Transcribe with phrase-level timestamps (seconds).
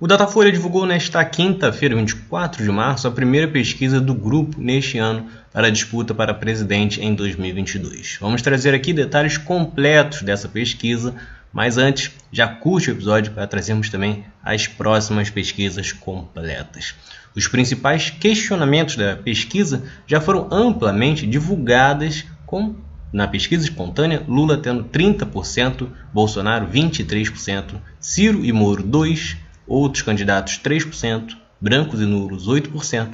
[0.00, 5.28] O Datafolha divulgou nesta quinta-feira, 24 de março, a primeira pesquisa do grupo neste ano
[5.52, 8.18] para a disputa para presidente em 2022.
[8.20, 11.14] Vamos trazer aqui detalhes completos dessa pesquisa,
[11.52, 16.96] mas antes, já curte o episódio para trazermos também as próximas pesquisas completas.
[17.32, 22.74] Os principais questionamentos da pesquisa já foram amplamente divulgadas com
[23.12, 31.36] na pesquisa espontânea, Lula tendo 30%, Bolsonaro 23%, Ciro e Moro 2%, outros candidatos 3%,
[31.60, 33.08] brancos e nulos 8%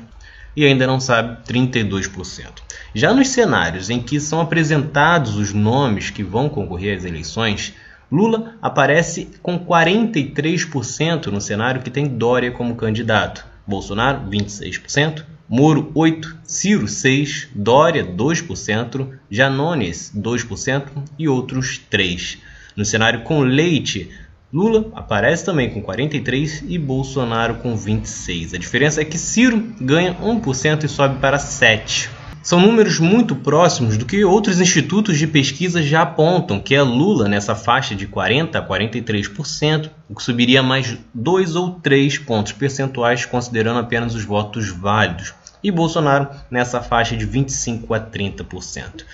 [0.56, 2.48] e ainda não sabe 32%.
[2.94, 7.74] Já nos cenários em que são apresentados os nomes que vão concorrer às eleições,
[8.10, 16.34] Lula aparece com 43% no cenário que tem Dória como candidato, Bolsonaro 26%, Moro 8%,
[16.42, 20.84] Ciro 6%, Dória 2%, Janones 2%
[21.18, 22.38] e outros 3%.
[22.76, 24.10] No cenário com Leite,
[24.52, 28.54] Lula aparece também com 43 e Bolsonaro com 26.
[28.54, 32.10] A diferença é que Ciro ganha 1% e sobe para 7.
[32.42, 37.28] São números muito próximos do que outros institutos de pesquisa já apontam, que é Lula
[37.28, 43.24] nessa faixa de 40 a 43%, o que subiria mais 2 ou 3 pontos percentuais
[43.24, 49.04] considerando apenas os votos válidos, e Bolsonaro nessa faixa de 25 a 30%.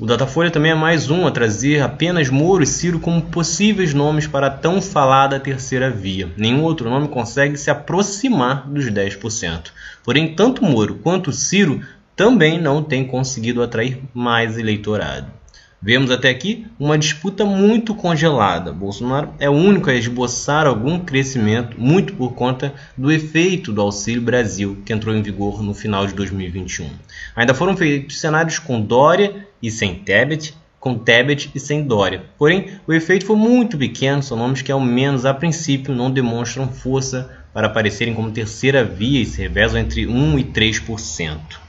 [0.00, 4.28] O Datafolha também é mais um a trazer apenas Moro e Ciro como possíveis nomes
[4.28, 6.30] para a tão falada terceira via.
[6.36, 9.72] Nenhum outro nome consegue se aproximar dos 10%.
[10.04, 11.80] Porém, tanto Moro quanto Ciro
[12.14, 15.37] também não têm conseguido atrair mais eleitorado.
[15.80, 18.72] Vemos até aqui uma disputa muito congelada.
[18.72, 24.20] Bolsonaro é o único a esboçar algum crescimento, muito por conta do efeito do Auxílio
[24.20, 26.90] Brasil, que entrou em vigor no final de 2021.
[27.36, 32.24] Ainda foram feitos cenários com Dória e sem Tebet, com Tebet e sem Dória.
[32.36, 36.66] Porém, o efeito foi muito pequeno, são nomes que, ao menos a princípio, não demonstram
[36.68, 41.67] força para aparecerem como terceira via e se revezam entre 1% e 3%.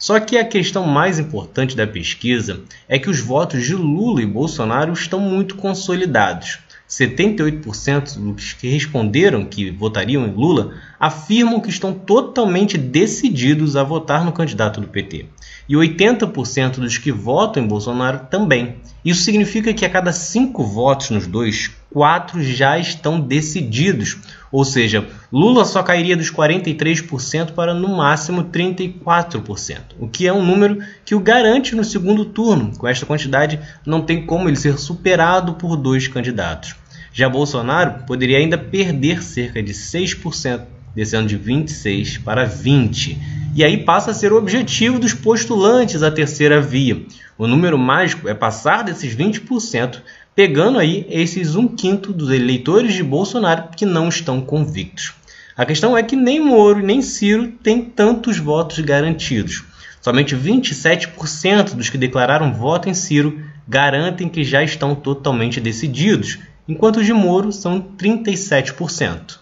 [0.00, 4.26] Só que a questão mais importante da pesquisa é que os votos de Lula e
[4.26, 6.58] Bolsonaro estão muito consolidados.
[6.88, 14.24] 78% dos que responderam que votariam em Lula afirmam que estão totalmente decididos a votar
[14.24, 15.26] no candidato do PT
[15.68, 18.76] e 80% dos que votam em Bolsonaro também.
[19.04, 24.16] Isso significa que a cada cinco votos nos dois, quatro já estão decididos,
[24.50, 30.44] ou seja, Lula só cairia dos 43% para no máximo 34%, o que é um
[30.44, 32.72] número que o garante no segundo turno.
[32.76, 36.74] Com esta quantidade, não tem como ele ser superado por dois candidatos.
[37.12, 40.62] Já Bolsonaro poderia ainda perder cerca de 6%,
[40.94, 46.10] descendo de 26 para 20 e aí passa a ser o objetivo dos postulantes à
[46.10, 47.02] terceira via.
[47.36, 50.00] O número mágico é passar desses 20%,
[50.40, 55.12] pegando aí esses um quinto dos eleitores de Bolsonaro que não estão convictos.
[55.54, 59.64] A questão é que nem Moro nem Ciro têm tantos votos garantidos.
[60.00, 67.00] Somente 27% dos que declararam voto em Ciro garantem que já estão totalmente decididos, enquanto
[67.00, 69.40] os de Moro são 37%.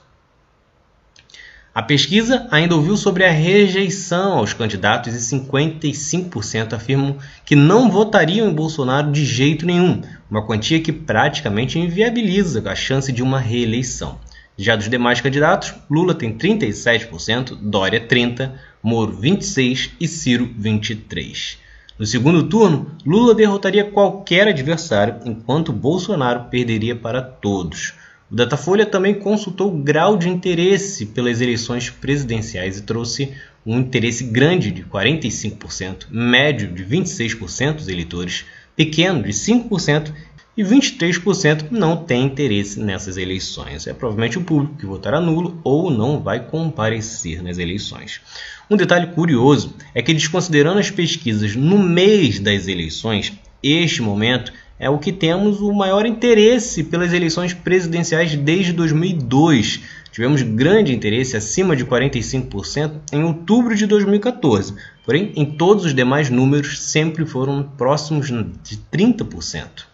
[1.78, 8.48] A pesquisa ainda ouviu sobre a rejeição aos candidatos e 55% afirmam que não votariam
[8.48, 14.18] em Bolsonaro de jeito nenhum, uma quantia que praticamente inviabiliza a chance de uma reeleição.
[14.56, 18.50] Já dos demais candidatos, Lula tem 37%, Dória 30%,
[18.82, 21.58] Moro 26% e Ciro 23%.
[21.96, 27.94] No segundo turno, Lula derrotaria qualquer adversário, enquanto Bolsonaro perderia para todos.
[28.30, 33.32] O Datafolha também consultou o grau de interesse pelas eleições presidenciais e trouxe
[33.64, 38.44] um interesse grande de 45%, médio de 26% dos eleitores,
[38.76, 40.12] pequeno de 5%
[40.58, 43.86] e 23% não tem interesse nessas eleições.
[43.86, 48.20] É provavelmente o público que votará nulo ou não vai comparecer nas eleições.
[48.68, 54.88] Um detalhe curioso é que, desconsiderando as pesquisas no mês das eleições, este momento é
[54.88, 59.80] o que temos o maior interesse pelas eleições presidenciais desde 2002.
[60.12, 64.74] Tivemos grande interesse, acima de 45%, em outubro de 2014.
[65.04, 69.87] Porém, em todos os demais números sempre foram próximos de 30%.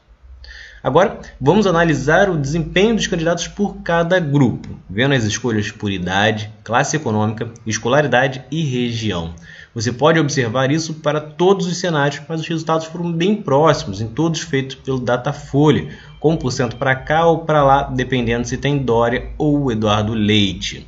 [0.84, 6.52] Agora, vamos analisar o desempenho dos candidatos por cada grupo, vendo as escolhas por idade,
[6.62, 9.32] classe econômica, escolaridade e região.
[9.74, 14.08] Você pode observar isso para todos os cenários, mas os resultados foram bem próximos em
[14.08, 15.88] todos feitos pelo Datafolha,
[16.20, 20.86] com 1% para cá ou para lá, dependendo se tem Dória ou Eduardo Leite.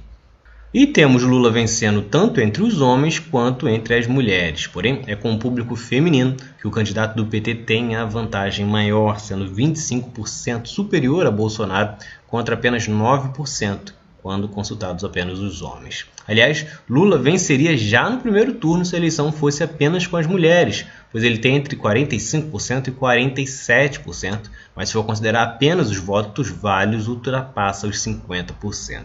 [0.78, 4.66] E temos Lula vencendo tanto entre os homens quanto entre as mulheres.
[4.66, 9.18] Porém, é com o público feminino que o candidato do PT tem a vantagem maior,
[9.18, 11.94] sendo 25% superior a Bolsonaro
[12.26, 16.04] contra apenas 9% quando consultados apenas os homens.
[16.28, 20.84] Aliás, Lula venceria já no primeiro turno se a eleição fosse apenas com as mulheres,
[21.10, 27.08] pois ele tem entre 45% e 47%, mas se for considerar apenas os votos válidos,
[27.08, 29.04] ultrapassa os 50%.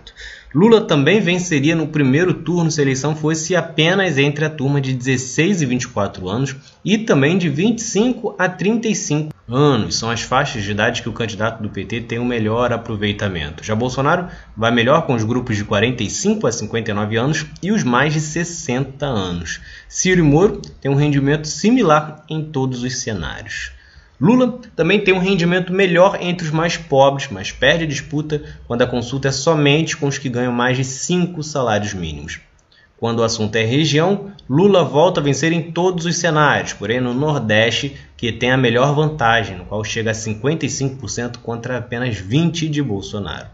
[0.53, 4.94] Lula também venceria no primeiro turno se a eleição fosse apenas entre a turma de
[4.94, 9.95] 16 e 24 anos e também de 25 a 35 anos.
[9.95, 13.63] São as faixas de idade que o candidato do PT tem o melhor aproveitamento.
[13.63, 18.12] Já Bolsonaro vai melhor com os grupos de 45 a 59 anos e os mais
[18.12, 19.62] de 60 anos.
[19.88, 23.71] Ciro e Moro têm um rendimento similar em todos os cenários.
[24.21, 28.83] Lula também tem um rendimento melhor entre os mais pobres, mas perde a disputa quando
[28.83, 32.39] a consulta é somente com os que ganham mais de 5 salários mínimos.
[32.97, 37.15] Quando o assunto é região, Lula volta a vencer em todos os cenários, porém no
[37.15, 42.83] Nordeste, que tem a melhor vantagem, no qual chega a 55% contra apenas 20% de
[42.83, 43.47] Bolsonaro.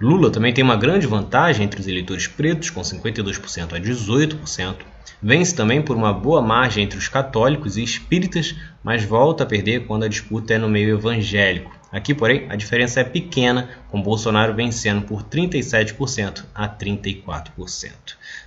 [0.00, 4.76] Lula também tem uma grande vantagem entre os eleitores pretos, com 52% a 18%,
[5.22, 8.54] Vence também por uma boa margem entre os católicos e espíritas,
[8.84, 11.74] mas volta a perder quando a disputa é no meio evangélico.
[11.90, 17.90] Aqui, porém, a diferença é pequena, com Bolsonaro vencendo por 37% a 34%.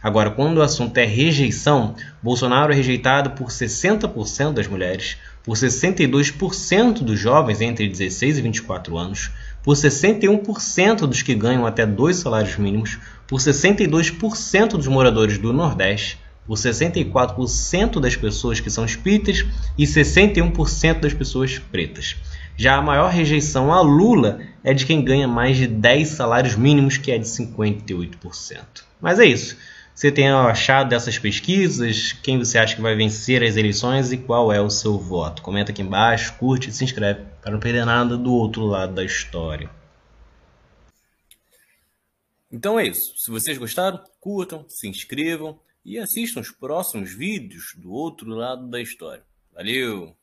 [0.03, 6.99] Agora, quando o assunto é rejeição, Bolsonaro é rejeitado por 60% das mulheres, por 62%
[7.01, 9.31] dos jovens entre 16 e 24 anos,
[9.69, 16.17] por 61% dos que ganham até dois salários mínimos, por 62% dos moradores do Nordeste,
[16.47, 19.45] por 64% das pessoas que são espíritas
[19.77, 22.15] e 61% das pessoas pretas.
[22.57, 26.97] Já a maior rejeição a Lula é de quem ganha mais de 10 salários mínimos,
[26.97, 28.63] que é de 58%.
[28.99, 29.55] Mas é isso.
[29.99, 32.13] Você tem achado dessas pesquisas?
[32.13, 35.41] Quem você acha que vai vencer as eleições e qual é o seu voto?
[35.41, 39.03] Comenta aqui embaixo, curte e se inscreve para não perder nada do outro lado da
[39.03, 39.69] história.
[42.49, 43.13] Então é isso.
[43.17, 48.81] Se vocês gostaram, curtam, se inscrevam e assistam os próximos vídeos do outro lado da
[48.81, 49.25] história.
[49.53, 50.15] Valeu!